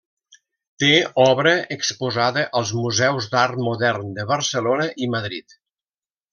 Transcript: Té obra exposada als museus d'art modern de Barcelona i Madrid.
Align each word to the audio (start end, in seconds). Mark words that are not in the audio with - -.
Té 0.83 0.87
obra 1.23 1.51
exposada 1.75 2.47
als 2.61 2.73
museus 2.79 3.29
d'art 3.35 3.63
modern 3.69 4.11
de 4.19 4.29
Barcelona 4.35 4.93
i 5.07 5.15
Madrid. 5.19 5.59